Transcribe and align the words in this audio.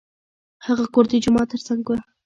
هغه 0.65 0.85
کور 0.93 1.05
د 1.09 1.13
جومات 1.23 1.47
تر 1.53 1.61
څنګ 1.67 1.83
و. 1.87 1.91